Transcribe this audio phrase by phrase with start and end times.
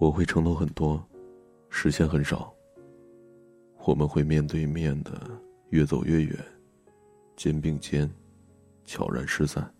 [0.00, 0.98] 我会承诺很多，
[1.68, 2.50] 实现很少。
[3.84, 5.12] 我们会面对面的
[5.68, 6.38] 越走越远，
[7.36, 8.10] 肩并肩，
[8.82, 9.70] 悄然失散。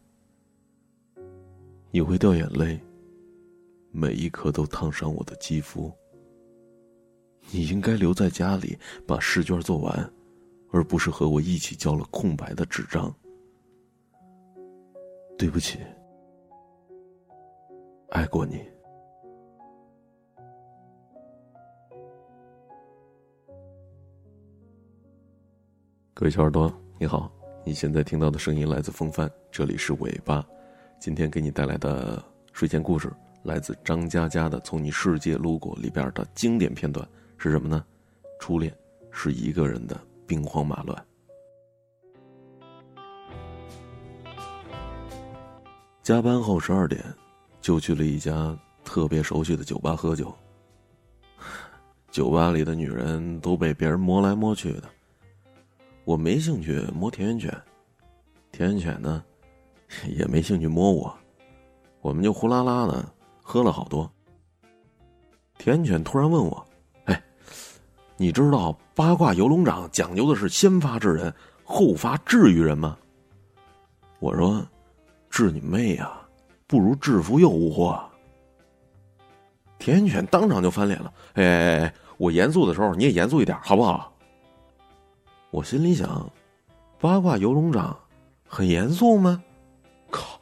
[1.91, 2.79] 你会掉眼泪，
[3.93, 5.91] 每一颗都烫伤我的肌肤。
[7.51, 10.13] 你应该留在家里把试卷做完，
[10.71, 13.11] 而不是和我一起交了空白的纸张。
[15.39, 15.79] 对不起，
[18.11, 18.61] 爱过你。
[26.21, 27.33] 各位小耳朵，你好！
[27.65, 30.45] 你现在听到的声音来自风帆，这里是尾巴。
[30.99, 33.11] 今天给你带来的睡前故事，
[33.45, 37.83] 来自张嘉佳的《从你世界路过》里边的经典片段是什么呢？
[38.39, 38.71] 初恋
[39.11, 41.07] 是一个人的兵荒马乱。
[46.03, 47.03] 加班后十二点，
[47.63, 50.37] 就去了一家特别熟悉的酒吧喝酒。
[52.13, 54.83] 酒吧里的女人都被别人摸来摸去的。
[56.11, 57.63] 我没兴趣摸田园犬，
[58.51, 59.23] 田园犬呢，
[60.09, 61.17] 也没兴趣摸我，
[62.01, 63.09] 我们就呼啦啦的
[63.41, 64.11] 喝了好多。
[65.57, 66.67] 田园犬突然问我
[67.07, 67.23] ：“哎，
[68.17, 72.99] 你知道八卦游龙掌讲究的是先发制人，后发制于人吗？”
[74.19, 74.67] 我说
[75.31, 76.11] ：“治你妹呀，
[76.67, 77.97] 不如制服诱惑。”
[79.79, 84.10] 田园犬当场就翻脸了：“哎哎哎，我严肃的时候你也严肃一点，好不好？”
[85.51, 86.31] 我心里想，
[87.01, 87.99] 八卦游龙掌
[88.47, 89.43] 很严肃吗？
[90.09, 90.41] 靠！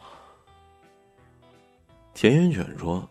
[2.12, 3.08] 田园犬说：“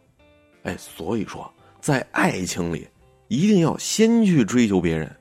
[0.62, 2.88] 哎，所以说，在爱情里，
[3.30, 5.12] 一定要先去追求别人。”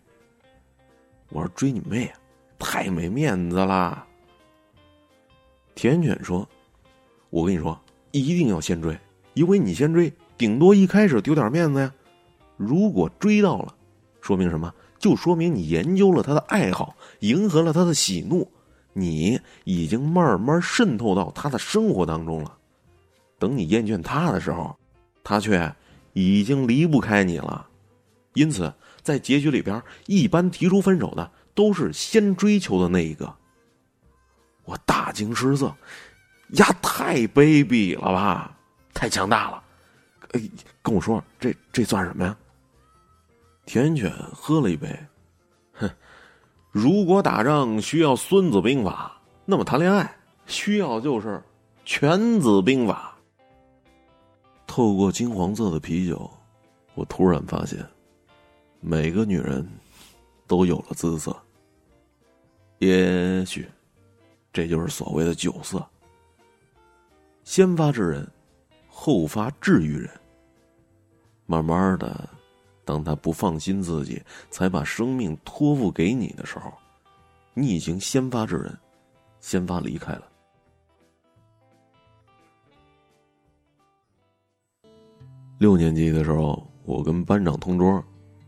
[1.31, 2.19] 我说：“追你妹啊，
[2.59, 4.07] 太没面子啦！”
[5.75, 6.47] 田园犬说
[7.31, 7.79] ：“我跟你说，
[8.11, 8.99] 一定要先追，
[9.33, 11.91] 因为你先追，顶多一开始丢点面子呀。
[12.59, 13.75] 如果追到了，
[14.21, 18.51] 说明什么？”就说明你研究了他的爱好，迎合了他的喜怒，
[18.93, 22.57] 你已经慢慢渗透到他的生活当中了。
[23.39, 24.77] 等你厌倦他的时候，
[25.23, 25.75] 他却
[26.15, 27.67] 已经离不开你了。
[28.35, 28.73] 因此，
[29.03, 33.35] 在结局里边，一般提出分手的都是先追求的那一个。
[34.65, 35.67] 我大惊失色，
[36.53, 38.57] 呀，太卑鄙了吧，
[38.93, 39.63] 太强大了！
[40.33, 40.41] 哎，
[40.83, 42.37] 跟我说，这这算什么呀？
[43.67, 44.89] 田犬喝了一杯，
[45.73, 45.91] 哼，
[46.71, 50.17] 如果打仗需要《孙子兵法》，那么谈恋爱
[50.47, 51.29] 需要就是
[51.85, 53.13] 《犬子兵法》。
[54.69, 56.31] 透过金黄色的啤酒，
[56.95, 57.85] 我突然发现，
[58.81, 59.67] 每个女人
[60.47, 61.37] 都有了姿色。
[62.79, 63.69] 也许，
[64.53, 65.85] 这就是所谓的酒色。
[67.43, 68.31] 先发制人，
[68.87, 70.09] 后发制于人。
[71.47, 72.29] 慢慢的。
[72.87, 76.73] 当他不放心自己，才把生命托付给你的时候，
[77.53, 78.79] 你已经先发制人，
[79.41, 80.23] 先发离开了。
[85.59, 88.03] 六年级的时候，我跟班长同桌，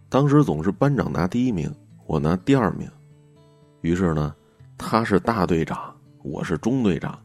[0.09, 1.75] 当时总是班长拿第一名，
[2.07, 2.89] 我拿第二名。
[3.81, 4.33] 于是呢，
[4.79, 7.21] 他是大队长，我是中队长。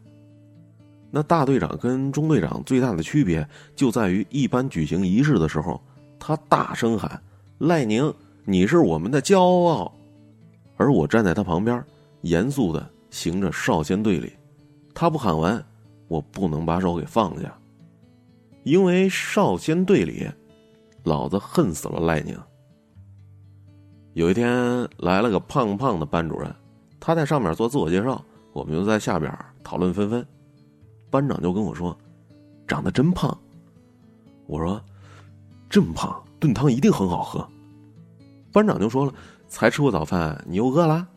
[1.11, 5.79] 那大队长跟中队长最大的区别就在于，一般举行仪式的时候。
[6.25, 7.21] 他大声喊
[7.59, 8.13] ：“赖宁，
[8.45, 9.93] 你是我们的骄傲。”
[10.77, 11.83] 而我站在他旁边，
[12.21, 14.31] 严肃的行着少先队礼。
[14.95, 15.61] 他不喊完，
[16.07, 17.53] 我不能把手给放下，
[18.63, 20.25] 因为少先队里，
[21.03, 22.39] 老子恨死了赖宁。
[24.13, 26.55] 有一天来了个胖胖的班主任，
[27.01, 28.23] 他在上面做自我介绍，
[28.53, 29.29] 我们就在下边
[29.61, 30.25] 讨论纷纷。
[31.09, 31.93] 班长就跟我说
[32.65, 33.37] ：“长得真胖。”
[34.47, 34.81] 我说。
[35.73, 37.49] 这么胖，炖汤一定很好喝。
[38.51, 39.13] 班长就说了
[39.49, 41.07] ：“才吃过早饭，你又饿了？”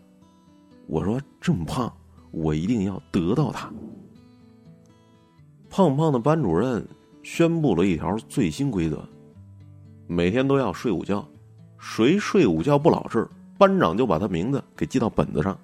[0.88, 1.94] 我说：“这么胖，
[2.30, 3.70] 我一定要得到他。”
[5.68, 6.88] 胖胖的班主任
[7.22, 9.06] 宣布了一条最新规则：
[10.06, 11.28] 每天都要睡午觉，
[11.78, 13.28] 谁睡午觉不老实，
[13.58, 15.54] 班长就把他名字给记到本子上。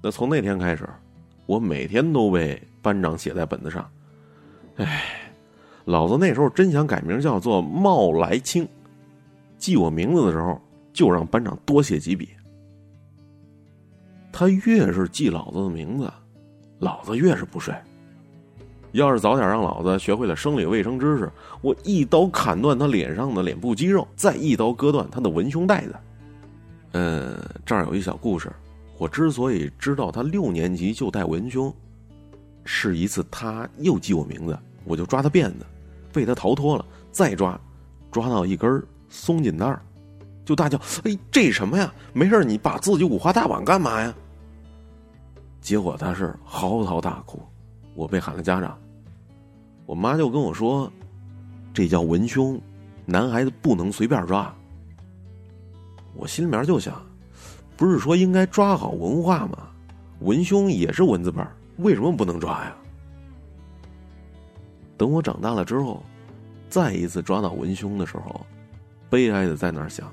[0.00, 0.88] 那从那天开始，
[1.44, 3.90] 我每天都被班长写在本子上。
[4.76, 5.25] 唉。
[5.86, 8.68] 老子那时候真想改名叫做茂来清，
[9.56, 10.60] 记我名字的时候
[10.92, 12.28] 就让班长多写几笔。
[14.32, 16.12] 他越是记老子的名字，
[16.80, 17.72] 老子越是不睡。
[18.92, 21.30] 要是早点让老子学会了生理卫生知识，
[21.60, 25.94] 我一刀砍断他脸上的脸部肌肉，再一刀割断他的文胸带子。
[26.92, 28.50] 嗯，这儿有一小故事。
[28.98, 31.72] 我之所以知道他六年级就带文胸，
[32.64, 35.64] 是一次他又记我名字，我就抓他辫子。
[36.16, 37.60] 被他逃脱了，再抓，
[38.10, 39.78] 抓到一根松紧带
[40.46, 41.92] 就大叫：“哎，这什么呀？
[42.14, 44.14] 没事你把自己五花大绑干嘛呀？”
[45.60, 47.38] 结果他是嚎啕大哭，
[47.94, 48.78] 我被喊了家长，
[49.84, 50.90] 我妈就跟我说
[51.74, 52.58] ：“这叫文胸，
[53.04, 54.50] 男孩子不能随便抓。”
[56.16, 56.94] 我心里面就想，
[57.76, 59.68] 不是说应该抓好文化吗？
[60.20, 61.42] 文胸也是文字辈
[61.76, 62.74] 为什么不能抓呀？
[64.96, 66.02] 等我长大了之后，
[66.68, 68.46] 再一次抓到文胸的时候，
[69.10, 70.12] 悲哀的在那儿想：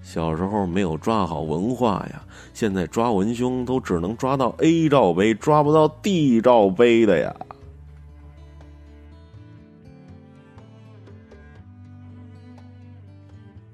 [0.00, 2.22] 小时候没有抓好文化呀，
[2.54, 7.34] 现在抓文胸都只能抓到 A 罩杯，抓不到 D 罩杯的呀。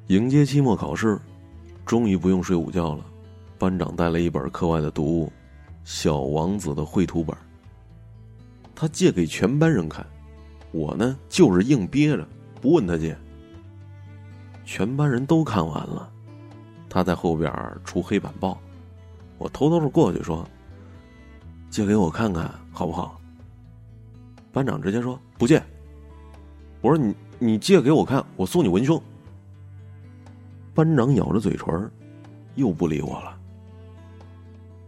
[0.09, 1.21] 迎接期末考试。
[1.85, 3.05] 终于不用睡午觉了，
[3.59, 5.27] 班长带了一本课外的读物
[5.85, 7.37] 《小王子》的绘图本。
[8.75, 10.05] 他借给全班人看，
[10.73, 12.27] 我呢就是硬憋着
[12.61, 13.17] 不问他借。
[14.65, 16.11] 全班人都看完了，
[16.89, 17.53] 他在后边
[17.85, 18.59] 出黑板报，
[19.39, 20.47] 我偷偷的过去说
[21.71, 23.21] ：“借给我看看好不好？”
[24.53, 25.63] 班长直接说：“不借。”
[26.83, 29.01] 我说：“你你借给我看，我送你文胸。”
[30.75, 31.91] 班长咬着嘴唇，
[32.57, 33.39] 又不理我了。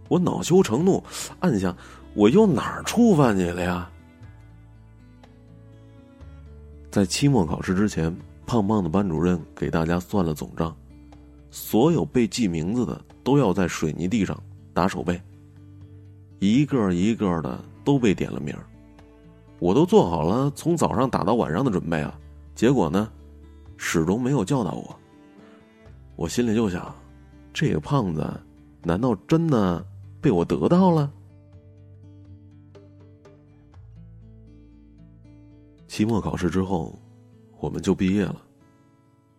[0.09, 1.03] 我恼羞成怒，
[1.41, 1.77] 暗想：
[2.15, 3.91] 我又哪儿触犯你了呀？
[6.91, 8.15] 在期末考试之前，
[8.47, 10.75] 胖胖的班主任给大家算了总账，
[11.51, 14.37] 所有被记名字的都要在水泥地上
[14.73, 15.21] 打手背，
[16.39, 18.55] 一个一个的都被点了名。
[19.59, 22.19] 我都做好了从早上打到晚上的准备啊，
[22.55, 23.11] 结果呢，
[23.77, 24.97] 始终没有叫到我。
[26.17, 26.95] 我心里就想，
[27.53, 28.27] 这个胖子，
[28.83, 29.85] 难道真的
[30.21, 31.13] 被我得到了？
[35.99, 36.97] 期末考试之后，
[37.59, 38.41] 我们就毕业了。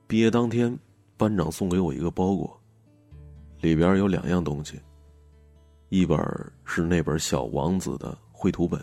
[0.08, 0.78] 毕业当天，
[1.16, 2.60] 班长送给我一个包裹，
[3.62, 4.78] 里边有两样东西，
[5.88, 6.20] 一本
[6.66, 8.78] 是那本《小王子》的绘图本，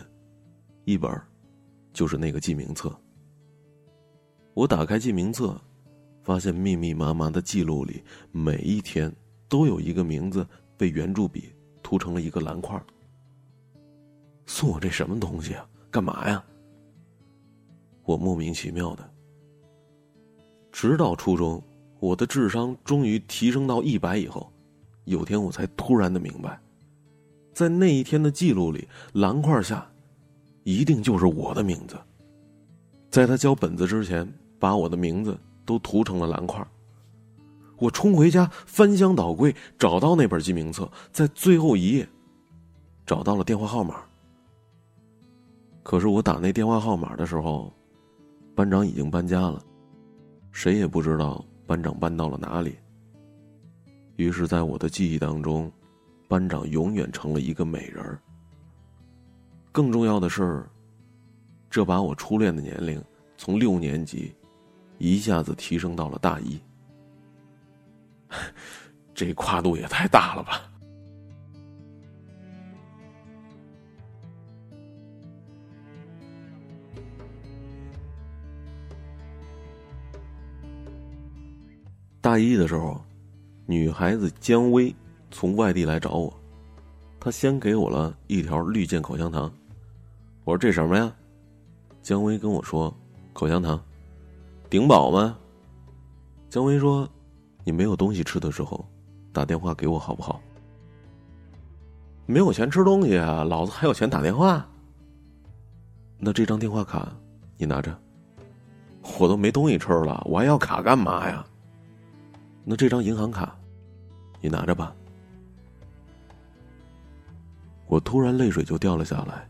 [0.85, 1.21] 一本
[1.93, 2.91] 就是那个记名册。
[4.55, 5.55] 我打开记名册。
[6.23, 9.15] 发现密密麻麻的记录里，每一天
[9.47, 10.45] 都有一个名字
[10.75, 11.53] 被圆珠笔
[11.83, 12.83] 涂成了一个蓝块。
[14.47, 15.69] 送我这什么东西啊？
[15.91, 16.43] 干嘛呀？
[18.07, 19.07] 我莫名其妙的。
[20.71, 21.61] 直到初中，
[21.99, 24.51] 我的智商终于提升到一百以后，
[25.03, 26.59] 有天我才突然的明白，
[27.53, 29.87] 在那一天的记录里，蓝块下，
[30.63, 31.95] 一定就是我的名字。
[33.11, 34.27] 在他交本子之前，
[34.57, 35.37] 把我的名字。
[35.67, 36.65] 都涂成了蓝块。
[37.77, 42.07] 我冲回家，翻箱倒柜，找到那本记名册，在最后一页
[43.05, 43.97] 找到了电话号码。
[45.83, 47.69] 可是我打那电话号码的时候，
[48.57, 49.63] 班长已经搬家了，
[50.51, 52.75] 谁也不知道班长搬到了哪里。
[54.15, 55.71] 于是，在我的记忆当中，
[56.27, 58.19] 班长永远成了一个美人儿。
[59.71, 60.67] 更重要的是，
[61.69, 62.99] 这把我初恋的年龄
[63.37, 64.33] 从六年级。
[64.97, 66.59] 一下子提升到了大一，
[69.13, 70.66] 这跨度也太大了吧！
[82.37, 83.03] 大一的时候，
[83.65, 84.95] 女孩子姜薇
[85.31, 86.31] 从外地来找我，
[87.19, 89.51] 她先给我了一条绿箭口香糖，
[90.43, 91.11] 我说这什么呀？
[92.03, 92.95] 姜薇跟我说
[93.33, 93.83] 口香糖。
[94.69, 95.35] 顶饱吗？
[96.47, 97.09] 姜薇说
[97.65, 98.87] ：“你没有东西吃的时候，
[99.33, 100.39] 打电话给我好不好？”
[102.27, 104.63] 没有钱吃东西啊，老子还有钱打电话。
[106.19, 107.11] 那这张电话卡
[107.57, 107.99] 你拿着，
[109.19, 111.43] 我都没东西吃了，我还要卡干嘛呀？
[112.69, 113.55] 那这张银行卡，
[114.41, 114.93] 你拿着吧。
[117.85, 119.47] 我突然泪水就掉了下来。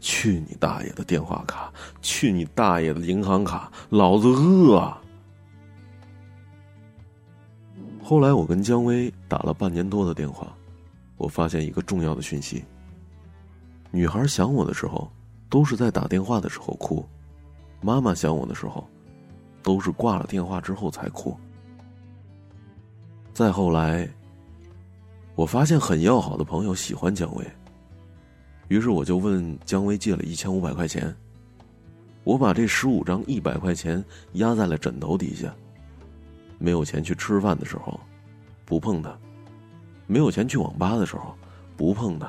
[0.00, 1.70] 去你大爷的电话卡！
[2.00, 3.70] 去你大爷的银行卡！
[3.90, 4.96] 老子饿。
[8.02, 10.50] 后来我跟姜薇打了半年多的电话，
[11.18, 12.64] 我发现一个重要的讯息：
[13.90, 15.10] 女孩想我的时候，
[15.50, 17.04] 都是在打电话的时候哭；
[17.82, 18.88] 妈妈想我的时候，
[19.62, 21.36] 都是挂了电话之后才哭。
[23.36, 24.08] 再后来，
[25.34, 27.44] 我发现很要好的朋友喜欢姜薇。
[28.68, 31.14] 于是我就问姜薇借了一千五百块钱，
[32.24, 34.02] 我把这十五张一百块钱
[34.32, 35.54] 压在了枕头底下。
[36.56, 38.00] 没有钱去吃饭的时候，
[38.64, 39.10] 不碰他；
[40.06, 41.36] 没有钱去网吧的时候，
[41.76, 42.28] 不碰他；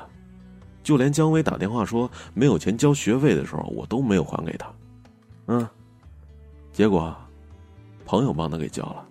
[0.82, 4.70] 就连姜薇打电话说没有钱交学费的时候，我都没有还给他。
[5.46, 5.66] 嗯，
[6.70, 7.16] 结果，
[8.04, 9.07] 朋友帮他给交了。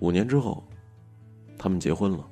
[0.00, 0.62] 五年之后，
[1.58, 2.26] 他们结婚了。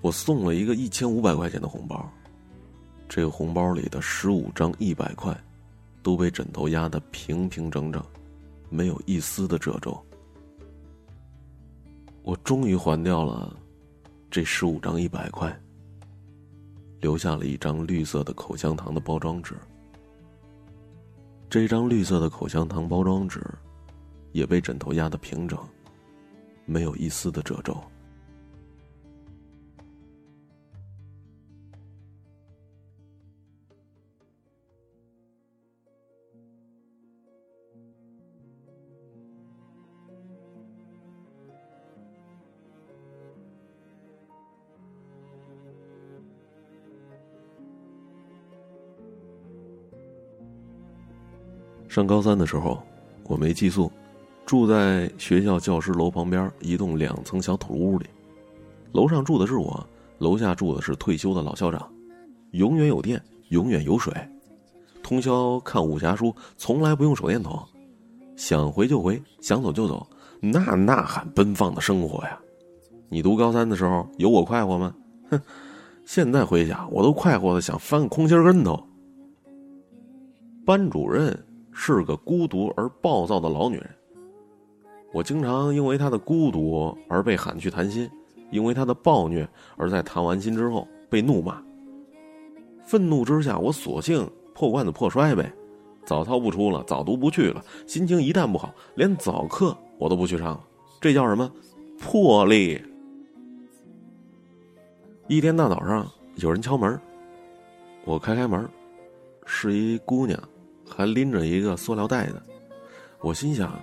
[0.00, 2.08] 我送了一个一千五百块钱的红包，
[3.08, 5.36] 这个红包里的十五张一百块，
[6.02, 8.02] 都被枕头压得平平整整，
[8.70, 10.00] 没有一丝的褶皱。
[12.22, 13.56] 我终于还掉了
[14.30, 15.58] 这十五张一百块，
[17.00, 19.54] 留下了一张绿色的口香糖的包装纸。
[21.50, 23.42] 这张绿色的口香糖包装纸，
[24.32, 25.58] 也被枕头压得平整，
[26.70, 27.82] 没有一丝的褶皱。
[51.88, 52.80] 上高三的时候，
[53.24, 53.90] 我没寄宿，
[54.48, 58.06] 住在学校教师楼旁边一栋两层小土屋里。
[58.92, 59.86] 楼上住的是我，
[60.16, 61.86] 楼下住的是退休的老校长。
[62.52, 64.10] 永远有电，永远有水，
[65.02, 67.62] 通宵看武侠书，从来不用手电筒。
[68.36, 70.06] 想回就回，想走就走，
[70.40, 72.40] 那呐喊奔放的生活呀！
[73.10, 74.94] 你读高三的时候有我快活吗？
[75.30, 75.38] 哼，
[76.06, 78.82] 现在回想，我都快活的想翻个空心跟头。
[80.64, 81.38] 班主任。
[81.80, 83.88] 是个孤独而暴躁的老女人。
[85.12, 88.10] 我经常因为他的孤独而被喊去谈心，
[88.50, 91.62] 因为他的暴虐而在谈完心之后被怒骂。
[92.84, 95.52] 愤怒之下，我索性破罐子破摔呗，
[96.04, 97.64] 早操不出了，早读不去了。
[97.86, 100.64] 心情一旦不好，连早课我都不去上了。
[101.00, 101.50] 这叫什么？
[101.98, 102.80] 魄力。
[105.26, 106.98] 一天大早上，有人敲门，
[108.04, 108.68] 我开开门，
[109.44, 110.38] 是一姑娘。
[110.90, 112.40] 还拎着一个塑料袋子，
[113.20, 113.78] 我心想，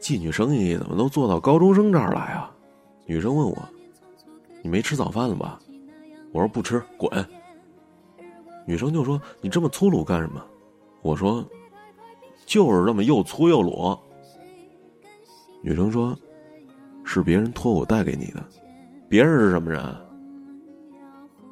[0.00, 2.54] 妓女生意怎么都做到高中生这儿来啊？
[3.06, 3.56] 女生问我
[4.62, 5.58] ：“你没吃早饭了吧？”
[6.32, 7.10] 我说：“不吃，滚。”
[8.66, 10.44] 女生就说：“你这么粗鲁干什么？”
[11.02, 11.44] 我说
[12.44, 13.98] ：“就是这么又粗又鲁。”
[15.62, 16.16] 女生说
[17.02, 18.44] ：“是别人托我带给你的，
[19.08, 19.82] 别人是什么人？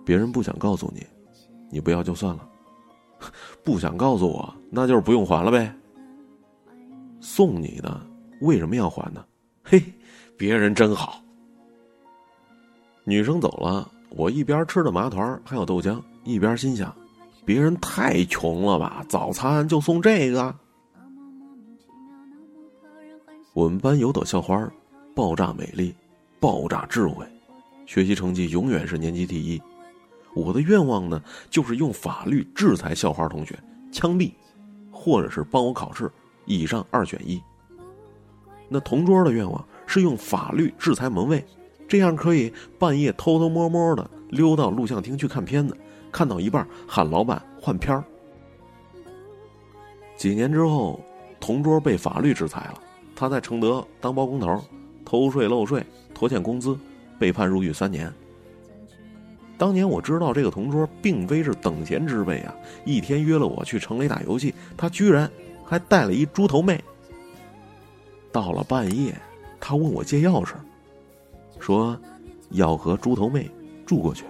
[0.04, 1.04] 别人不想告诉你，
[1.70, 2.48] 你不要就算了。
[3.64, 5.74] ”不想告诉我，那就是不用还了呗。
[7.18, 8.00] 送你的
[8.40, 9.24] 为什么要还呢？
[9.64, 9.82] 嘿，
[10.36, 11.22] 别人真好。
[13.04, 16.94] 女生走了，我一边吃着麻团还有豆浆，一边心想：
[17.44, 20.54] 别人太穷了吧，早餐就送这个。
[23.52, 24.70] 我们班有朵校花，
[25.14, 25.94] 爆炸美丽，
[26.38, 27.24] 爆炸智慧，
[27.86, 29.60] 学习成绩永远是年级第一。
[30.34, 33.58] 我的愿望呢，就是用法律制裁校花同学，
[33.90, 34.30] 枪毙，
[34.90, 36.10] 或者是帮我考试，
[36.44, 37.40] 以上二选一。
[38.68, 41.44] 那同桌的愿望是用法律制裁门卫，
[41.86, 45.76] 这样可以半夜偷偷摸摸的溜到录像厅去看片子，
[46.10, 48.04] 看到一半喊老板换片儿。
[50.16, 51.00] 几年之后，
[51.38, 52.80] 同桌被法律制裁了，
[53.14, 54.60] 他在承德当包工头，
[55.04, 56.76] 偷税漏税，拖欠工资，
[57.18, 58.12] 被判入狱三年。
[59.58, 62.54] 当年我知道这个同桌并非是等闲之辈啊！
[62.84, 65.30] 一天约了我去城里打游戏，他居然
[65.64, 66.82] 还带了一猪头妹。
[68.36, 69.18] 到了半夜，
[69.58, 70.52] 他问我借钥匙，
[71.58, 71.98] 说
[72.50, 73.50] 要和猪头妹
[73.86, 74.26] 住过去。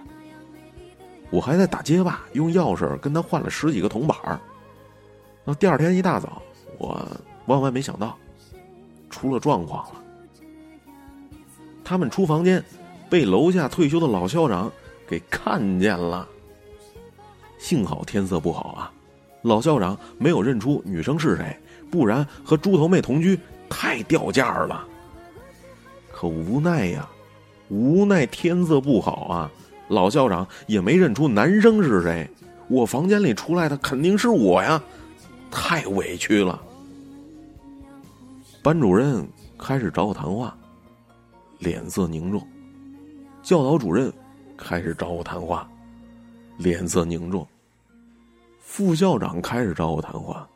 [1.28, 4.38] 我还在打街霸，用钥匙跟他换了十几个铜板儿。
[5.44, 6.40] 那第二天一大早，
[6.78, 7.04] 我
[7.46, 8.16] 万万没想到，
[9.10, 10.00] 出了状况了。
[11.82, 12.64] 他们出房间，
[13.10, 14.70] 被楼下退休的老校长。
[15.08, 16.28] 给看见了，
[17.58, 18.92] 幸好天色不好啊，
[19.42, 21.56] 老校长没有认出女生是谁，
[21.90, 23.36] 不然和猪头妹同居
[23.68, 24.87] 太掉价了。
[26.12, 27.08] 可无奈呀，
[27.68, 29.50] 无奈天色不好啊，
[29.88, 32.28] 老校长也没认出男生是谁，
[32.68, 34.82] 我房间里出来的肯定是我呀，
[35.50, 36.61] 太委屈了。
[38.62, 39.26] 班主任
[39.58, 40.56] 开始找我谈话，
[41.58, 42.46] 脸色凝重，
[43.42, 44.12] 教导主任。
[44.58, 45.68] 开始找我谈话，
[46.56, 47.46] 脸色凝重。
[48.58, 50.49] 副校长开始找我谈话，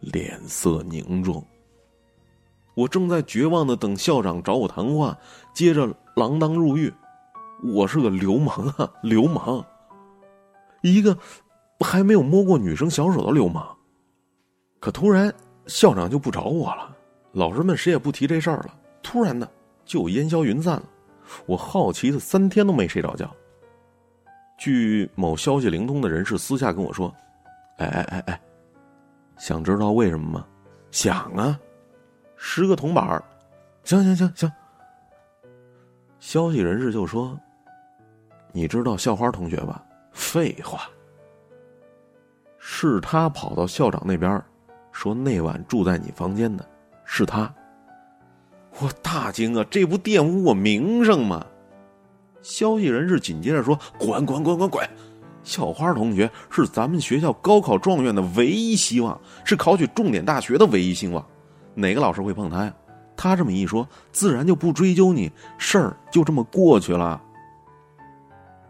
[0.00, 1.42] 脸色凝重。
[2.74, 5.16] 我正在绝望的等校长找我谈话，
[5.54, 6.92] 接着锒铛入狱。
[7.62, 9.64] 我是个流氓啊， 流氓！
[10.80, 11.16] 一个
[11.80, 13.64] 还没有摸过女生小手的流氓。
[14.80, 15.32] 可突然，
[15.66, 16.96] 校长就不找我了，
[17.32, 18.74] 老师们谁也不提这事儿了。
[19.02, 19.48] 突然的，
[19.84, 20.82] 就烟消云散了。
[21.46, 23.30] 我好奇的三天都没睡着觉。
[24.58, 27.14] 据某消息灵通的人士私下跟我说
[27.78, 28.40] ：“哎哎哎哎，
[29.38, 30.46] 想知道为什么吗？
[30.90, 31.58] 想啊，
[32.44, 33.22] 十个铜板儿，
[33.84, 34.52] 行行行行。
[36.18, 37.38] 消息人士就说
[38.50, 40.80] ：“你知道校花同学吧？”废话，
[42.58, 44.42] 是他跑到校长那边，
[44.90, 46.68] 说那晚住在你房间的
[47.04, 47.50] 是他。
[48.80, 49.64] 我大惊啊！
[49.70, 51.46] 这不玷污我名声吗？
[52.42, 54.90] 消息人士紧接着说：“滚滚滚滚滚！
[55.44, 61.24] 校花同学是咱们学校高考状元的唯一希望，是考取重点大学的唯一希望。
[61.74, 62.74] 哪个老师会碰他呀？
[63.16, 67.22] 他这么一说，自然就不追究你，事儿就这么过去了。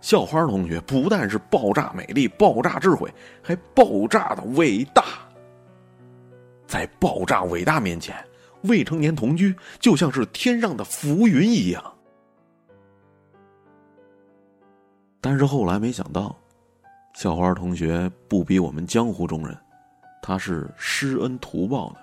[0.01, 5.05] 校花同学不但是爆炸美丽、爆炸智慧，还爆炸的伟大。
[6.67, 8.15] 在爆炸伟大面前。”
[8.69, 11.83] 未成年同居就像是天上的浮云一样，
[15.21, 16.39] 但是后来没想到，
[17.13, 19.59] 校花同学不比我们江湖中人，
[20.23, 21.97] 他是施恩图报的。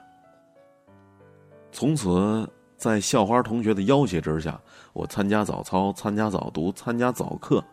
[1.72, 4.60] 从此，在校花同学的要挟之下，
[4.94, 7.64] 我参加早操、参加早读、参加早课，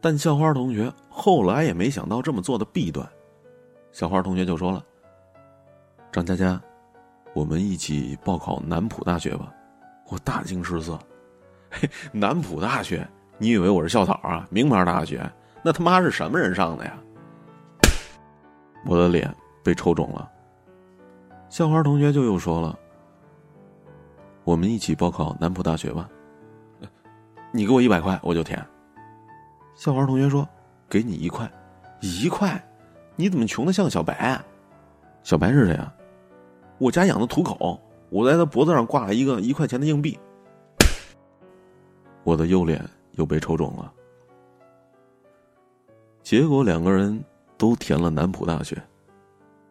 [0.00, 3.08] 但校花同学后来也没想到这么做的弊端，
[3.92, 4.84] 校花同学就说了
[6.12, 6.60] ：“张佳佳。”
[7.34, 9.52] 我们一起报考南浦大学吧！
[10.08, 10.98] 我大惊失色。
[11.70, 13.06] 嘿，南浦大学？
[13.36, 14.48] 你以为我是校草啊？
[14.50, 15.30] 名牌大学？
[15.62, 16.98] 那他妈是什么人上的呀？
[18.86, 20.28] 我的脸被抽肿了。
[21.48, 22.76] 校花同学就又说了
[24.48, 26.08] ：“我们一起报考南浦大学吧。”
[27.52, 28.58] 你给我一百块，我就填。
[29.74, 30.48] 校花同学说
[30.88, 31.50] ：“给你一块，
[32.00, 32.58] 一块？
[33.14, 34.42] 你怎么穷的像小白？
[35.22, 35.94] 小白是谁啊？”
[36.80, 37.78] 我家养的土狗，
[38.08, 40.18] 我在他脖子上挂了一个一块钱的硬币。
[42.24, 43.92] 我的右脸又被抽肿了。
[46.22, 47.22] 结果两个人
[47.58, 48.82] 都填了南浦大学，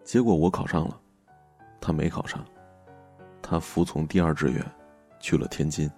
[0.03, 1.00] 结果我考上了，
[1.81, 2.46] 他没考上，
[3.50, 4.62] 他服从第二志愿，
[5.22, 5.90] 去了天津。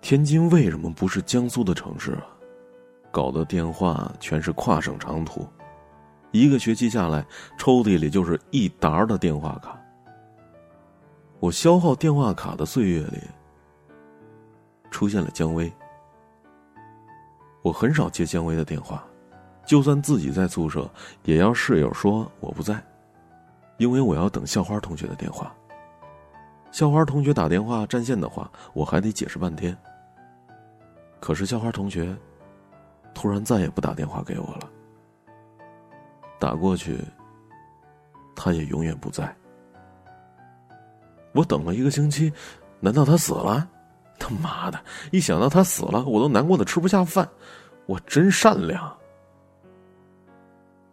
[0.00, 2.26] 天津为什么不是江苏的城市啊？
[3.10, 5.44] 搞的电话全是跨省长途。
[6.30, 7.26] 一个学期下来，
[7.58, 9.76] 抽屉里就是一沓的电话卡。
[11.40, 13.18] 我消耗电话卡的岁月里，
[14.88, 15.70] 出现了姜薇。
[17.62, 19.04] 我很少接姜薇的电话，
[19.66, 20.88] 就算自己在宿舍，
[21.24, 22.80] 也要室友说我不在，
[23.82, 25.52] 因为我要等校花同学的电话。
[26.70, 29.76] 校花同学打电话占线的话，我还得解释半天。
[31.18, 32.16] 可是校花同学
[33.12, 34.70] 突然再也不打电话给我了。
[36.38, 36.96] 打过去，
[38.36, 39.34] 他也永远不在。
[41.32, 42.32] 我等了一个星期，
[42.78, 43.68] 难道他死了？
[44.16, 44.80] 他妈的！
[45.10, 47.28] 一想到他死了，我都难过的吃不下饭。
[47.86, 48.96] 我真善良。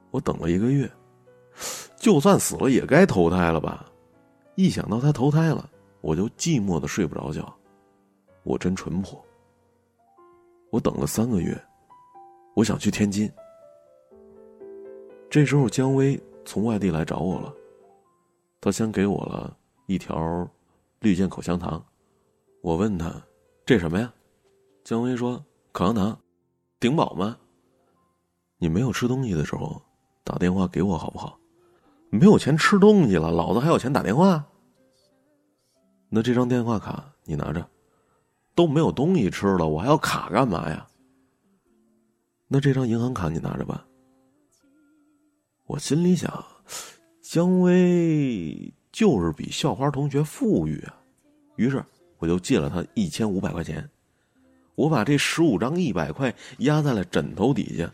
[0.10, 0.90] 我等了一个月，
[1.98, 3.86] 就算死了也该投胎了吧？
[4.56, 5.70] 一想到他投胎了，
[6.02, 7.54] 我就寂寞的睡不着觉。
[8.44, 9.24] 我真淳朴。
[10.70, 11.60] 我等了三个月，
[12.56, 13.32] 我想去天津。
[15.30, 17.54] 这时候，姜薇从外地来找我了，
[18.60, 19.56] 他先给我了
[19.88, 20.48] 一条
[21.00, 21.84] 绿箭口香糖。
[22.62, 23.14] 我问他
[23.66, 24.14] ：“这什么呀？”
[24.84, 26.20] 姜薇说：“口香糖，
[26.80, 27.38] 顶饱吗？
[28.58, 29.82] 你没有吃东西的时候
[30.24, 31.39] 打电话给我好不好？
[32.10, 34.46] 没有钱吃东西了，老子还有钱打电话？
[36.10, 37.68] 那这张电话卡你拿着，
[38.56, 40.88] 都没有东西吃了，我还要卡干嘛呀？
[42.48, 43.86] 那这张银行卡你拿着吧。”
[45.68, 46.44] 我心里想，
[47.22, 50.98] 姜薇就是比校花同学富裕啊，
[51.58, 51.84] 于是
[52.18, 53.88] 我就借了他一千五百块钱。
[54.74, 57.94] 我把这十五张一百块压在了枕头底下，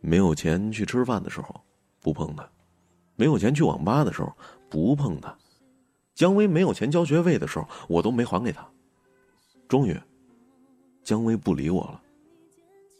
[0.00, 1.60] 没有钱去吃饭的时候
[2.00, 2.48] 不碰它，
[3.18, 4.32] 没有钱去网吧的时候
[4.70, 5.36] 不碰他，
[6.14, 8.64] 姜薇没有钱交学费的时候我都没还给他。
[9.68, 10.00] 终于，
[11.02, 12.00] 姜薇不理我了，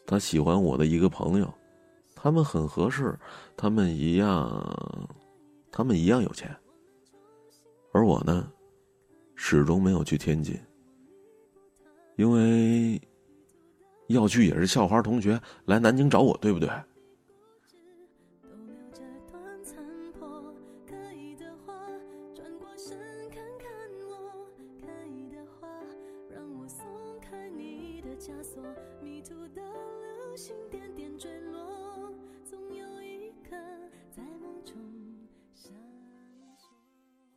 [0.04, 1.54] 他喜欢我的一个朋友。
[2.16, 3.16] 他们很合适，
[3.57, 4.61] 他们一样，
[5.70, 6.52] 他们一样有钱。
[7.92, 8.50] 而我呢，
[9.37, 10.59] 始终没有去天津，
[12.16, 13.00] 因为
[14.09, 16.68] 要去也是校花同学来南京找我，对不对？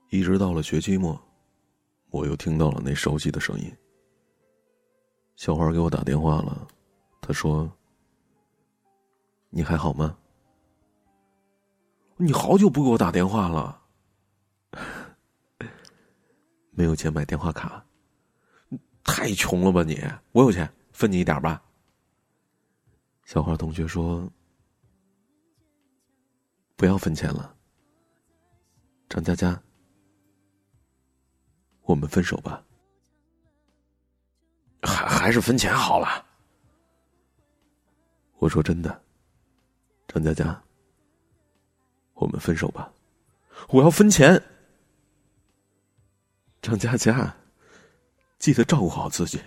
[0.10, 1.19] 一直到了学期末，
[2.10, 3.73] 我又听到了那熟悉的声音。
[5.38, 6.67] 小花给我打电话了，
[7.21, 7.71] 她说
[9.49, 10.17] ：“你还好吗？”
[12.17, 13.82] 你好久不给我打电话了，
[16.71, 17.84] 没有钱买电话卡，
[19.04, 19.97] 太穷了吧你？
[20.34, 20.71] 我有钱，
[21.02, 21.60] 分你一点吧。
[23.26, 24.32] 小花同学说
[26.78, 27.58] ：“不要分钱了，
[29.10, 29.60] 张佳佳，
[31.82, 32.64] 我们分手吧。”
[34.84, 36.24] 还还是分钱好了。
[38.38, 39.04] 我说真的，
[40.08, 40.64] 张佳佳。
[42.14, 42.94] 我们分手吧，
[43.70, 44.40] 我要分钱。
[46.62, 47.36] 张佳佳，
[48.38, 49.42] 记得照顾好自己。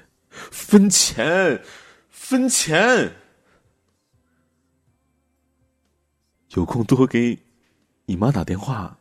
[0.50, 1.64] 分钱，
[2.10, 3.14] 分钱。
[6.50, 7.42] 有空多给
[8.06, 8.98] 你妈打电话，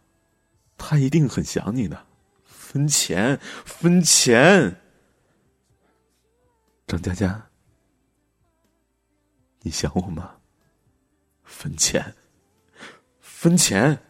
[0.77, 2.05] 她一定很想你的。
[2.43, 4.81] 分钱，分钱。
[6.87, 7.49] 张佳佳，
[9.61, 10.37] 你想我吗？
[11.43, 12.15] 分钱。
[13.19, 14.01] 分钱，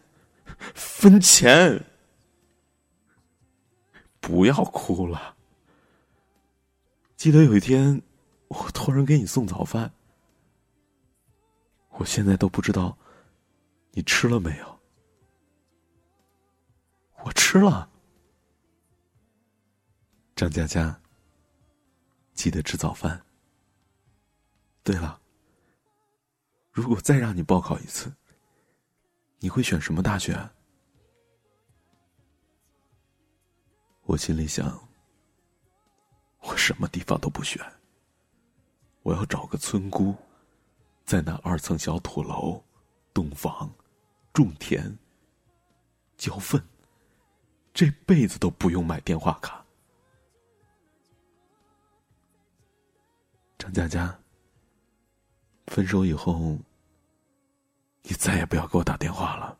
[0.74, 1.84] 分钱！
[4.20, 5.33] 不要哭了。
[7.16, 8.02] 记得有一天，
[8.48, 9.92] 我托人给你送早饭，
[11.90, 12.96] 我现在都不知道
[13.92, 14.80] 你吃了没有。
[17.24, 17.88] 我吃了，
[20.36, 21.00] 张佳佳，
[22.34, 23.24] 记得吃早饭。
[24.82, 25.18] 对了，
[26.70, 28.12] 如果再让你报考一次。
[29.38, 30.34] 你会选什么大学？
[34.04, 34.88] 我心里想，
[36.44, 37.60] 我什么地方都不选。
[39.02, 40.14] 我要找个村姑，
[41.04, 42.62] 在那二层小土楼，
[43.12, 43.72] 洞房，
[44.32, 44.96] 种田，
[46.16, 46.62] 交粪，
[47.72, 49.64] 这辈子都不用买电话卡。
[53.58, 54.18] 张佳佳，
[55.66, 56.58] 分手以后。
[58.06, 59.58] 你再也不要给我打电话了。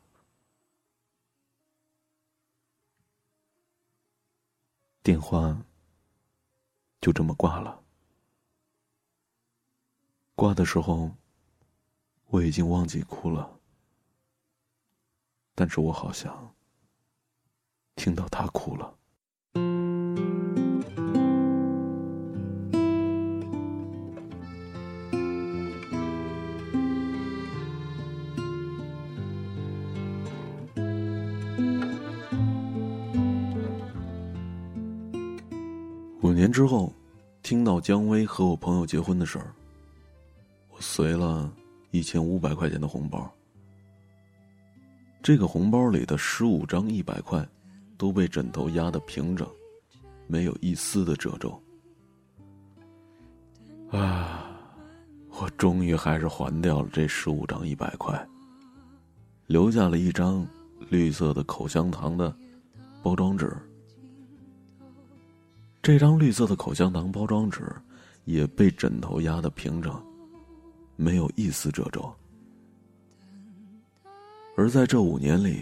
[5.03, 5.59] 电话
[7.05, 7.85] 就这么挂了。
[10.35, 11.15] 挂的时候，
[12.29, 13.61] 我已经忘记哭了，
[15.55, 16.57] 但是我好像
[17.95, 18.97] 听到他哭了。
[36.45, 36.93] 年之后，
[37.43, 39.51] 听到姜薇和我朋友结婚的事儿，
[40.69, 41.51] 我随了
[41.91, 43.33] 一千五百块钱的红包。
[45.23, 47.49] 这个红包里的十五张一百块，
[47.97, 49.49] 都被枕头压得平整，
[50.27, 51.59] 没有一丝的褶皱。
[53.91, 54.51] 啊，
[55.31, 58.23] 我终于还是还掉了这十五张一百块，
[59.47, 60.47] 留下了一张
[60.91, 62.37] 绿色的口香糖的
[63.03, 63.57] 包装纸。
[65.85, 67.63] 这张绿色的口香糖包装纸
[68.25, 70.03] 也被枕头压得平整，
[70.97, 72.11] 没有一丝褶皱。
[74.57, 75.61] 而在这五年里，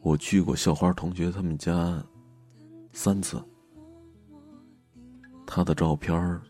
[0.00, 2.02] 我去过校花同学他们家
[2.92, 3.40] 三次，
[5.46, 6.40] 他的照片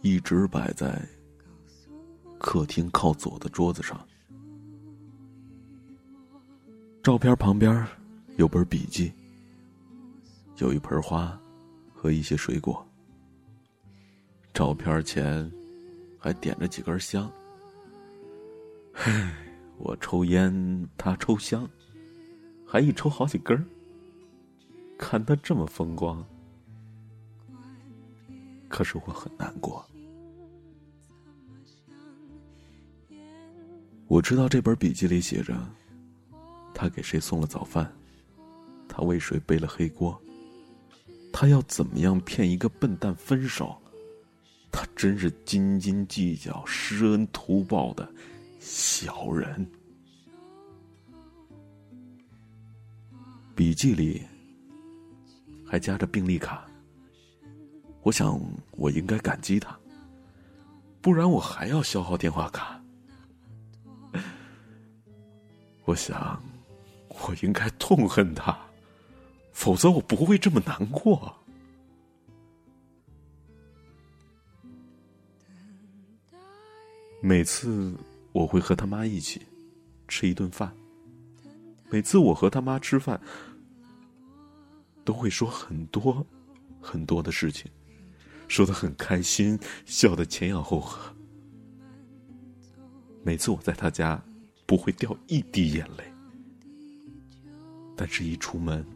[0.00, 1.06] 一直摆在
[2.38, 4.00] 客厅靠左的桌子上，
[7.02, 7.86] 照片旁边
[8.36, 9.12] 有本笔记，
[10.56, 11.38] 有一盆花。
[12.06, 12.86] 和一些水果。
[14.54, 15.50] 照片前
[16.20, 17.28] 还点着几根香。
[19.76, 21.68] 我抽烟，他抽香，
[22.64, 23.66] 还一抽好几根。
[24.96, 26.24] 看他这么风光，
[28.68, 29.84] 可是我很难过。
[34.06, 35.60] 我知道这本笔记里写着，
[36.72, 37.92] 他给谁送了早饭，
[38.88, 40.16] 他为谁背了黑锅。
[41.38, 43.76] 他要怎么样骗一个笨蛋分手？
[44.72, 48.10] 他真是斤斤计较、施恩图报的
[48.58, 49.70] 小人。
[53.54, 54.22] 笔记里
[55.66, 56.66] 还夹着病历卡，
[58.00, 59.78] 我想我应该感激他，
[61.02, 62.82] 不然我还要消耗电话卡。
[65.84, 66.42] 我想
[67.10, 68.58] 我应该痛恨他。
[69.56, 71.34] 否则我不会这么难过。
[77.22, 77.94] 每次
[78.32, 79.40] 我会和他妈一起
[80.06, 80.70] 吃一顿饭，
[81.88, 83.18] 每次我和他妈吃饭
[85.06, 86.24] 都会说很多
[86.78, 87.68] 很多的事情，
[88.48, 91.00] 说的很开心，笑得前仰后合。
[93.24, 94.22] 每次我在他家
[94.66, 96.04] 不会掉一滴眼泪。
[97.96, 98.86] 但是，一出门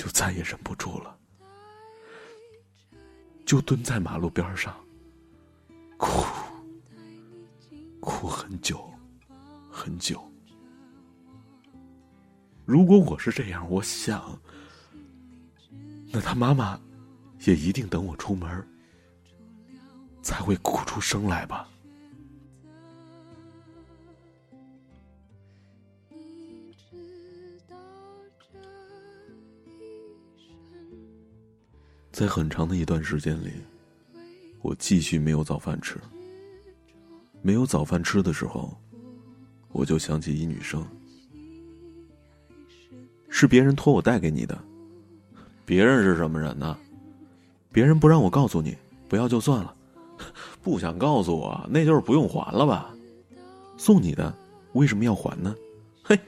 [0.00, 1.14] 就再也忍不住了，
[3.44, 4.74] 就蹲在马路边上
[5.98, 6.24] 哭，
[8.00, 8.90] 哭很久，
[9.70, 10.18] 很久。
[12.64, 14.40] 如果我是这样，我想，
[16.10, 16.80] 那他妈妈
[17.40, 18.66] 也一定等我出门
[20.22, 21.68] 才会哭出声来吧。
[32.20, 33.50] 在很长的一段时间里，
[34.60, 35.98] 我继续没有早饭吃。
[37.40, 38.76] 没有早饭吃的时候，
[39.72, 40.86] 我就想起一女生，
[43.30, 44.62] 是别人托我带给你的。
[45.64, 46.76] 别人是什么人呢？
[47.72, 48.76] 别人不让我告诉你，
[49.08, 49.74] 不要就算了，
[50.60, 52.94] 不想告诉我，那就是不用还了吧？
[53.78, 54.30] 送你的，
[54.74, 55.56] 为什么要还呢？
[56.02, 56.20] 嘿，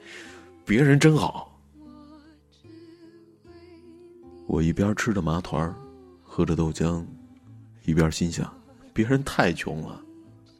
[0.65, 1.55] 别人真好。
[4.47, 5.75] 我一边吃着麻团儿。
[6.35, 7.05] 喝着豆浆，
[7.85, 8.51] 一边心想：
[8.91, 10.03] 别人太穷了，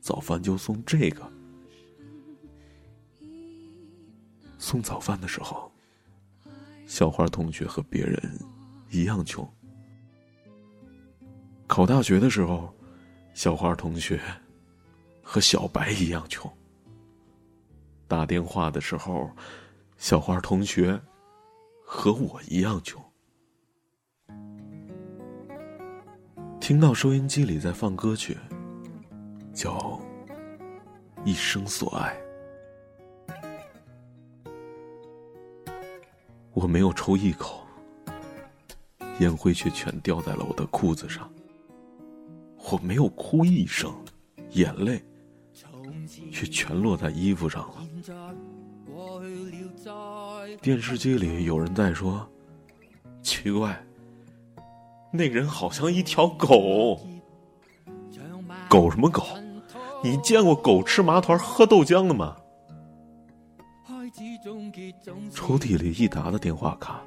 [0.02, 1.28] 早饭就送这个。
[4.60, 5.72] 送早饭的时候，
[6.86, 8.40] 小花同学和别人
[8.92, 9.52] 一样穷。
[11.66, 12.72] 考大学的时候，
[13.34, 14.22] 小花同学
[15.24, 16.48] 和小白一样穷。
[18.08, 19.28] 打电话的时候，
[19.98, 21.02] 小花同学
[21.84, 23.04] 和我一样穷。
[26.64, 28.38] 听到收音机里在放歌曲，
[29.54, 29.78] 叫
[31.26, 32.18] 《一生所爱》。
[36.54, 37.68] 我没有抽一口，
[39.20, 41.30] 烟灰却全掉在了我的裤子上。
[42.72, 43.94] 我没有哭一声，
[44.52, 45.04] 眼泪
[46.32, 47.86] 却全落在衣服上了。
[50.62, 52.26] 电视机里有人在说
[53.22, 53.86] ：“奇怪。”
[55.16, 57.00] 那人好像一条狗，
[58.68, 59.24] 狗什么狗？
[60.04, 62.36] 你见过狗吃麻团喝豆浆的吗？
[65.32, 67.00] 抽屉里一沓的电话卡，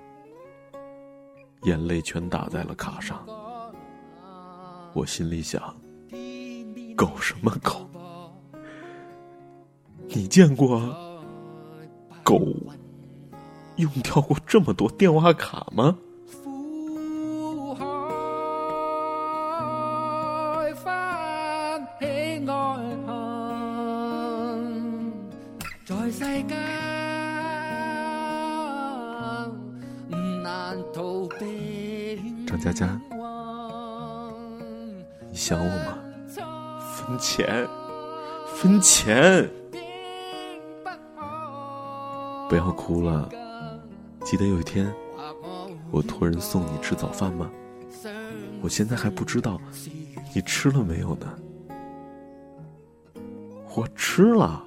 [1.64, 3.26] 眼泪全打在了卡上。
[4.92, 5.60] 我心里想：
[6.96, 7.90] 狗什么狗？
[10.06, 10.80] 你见过
[12.22, 12.40] 狗
[13.78, 15.98] 用掉过这么多电话卡吗？
[32.66, 33.00] 佳佳，
[35.30, 35.98] 你想我吗？
[36.96, 37.64] 分钱，
[38.56, 39.48] 分钱！
[42.48, 43.28] 不要哭了。
[44.24, 44.92] 记得有一天，
[45.92, 47.48] 我托人送你吃早饭吗？
[48.60, 49.60] 我现在还不知道
[50.34, 51.38] 你吃了没有呢。
[53.76, 54.64] 我吃了。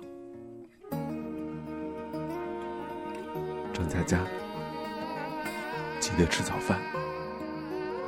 [3.73, 4.19] 张佳佳，
[5.99, 6.79] 记得吃早饭。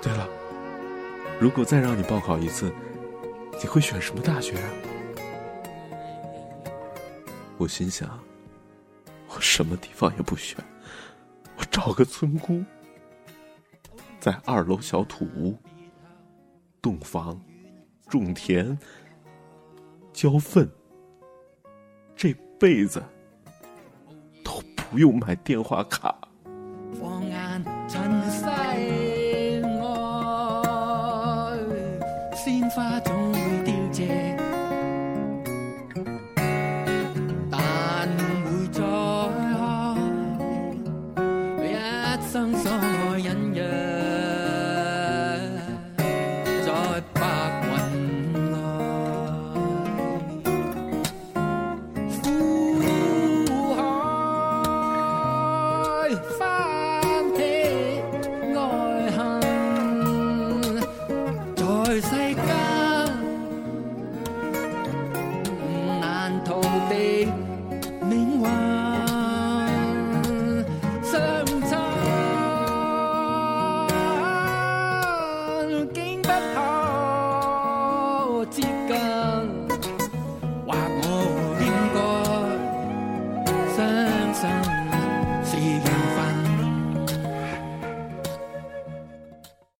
[0.01, 0.27] 对了，
[1.39, 2.73] 如果再让你报考一次，
[3.61, 4.69] 你会选什么大学啊？
[7.57, 8.19] 我心想，
[9.29, 10.57] 我什么地方也不选，
[11.57, 12.63] 我找个村姑，
[14.19, 15.57] 在二楼小土屋，
[16.81, 17.39] 洞房，
[18.09, 18.77] 种田，
[20.11, 20.69] 浇粪，
[22.15, 23.03] 这辈子
[24.43, 24.61] 都。
[24.91, 26.13] 不用买电话卡。